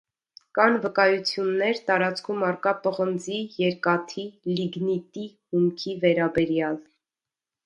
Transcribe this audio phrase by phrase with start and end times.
[0.59, 6.83] Կան վկայություններ տարածքում առկա պղնձի, երկաթի, լիգնիտի հումքի վերաբերյալ։